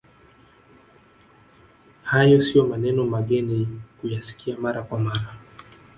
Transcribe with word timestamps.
Hayo 2.03 2.41
sio 2.41 2.65
maneno 2.67 3.05
mageni 3.05 3.81
kuyasikia 4.01 4.57
mara 4.57 4.83
kwa 4.83 4.99
mara 4.99 5.33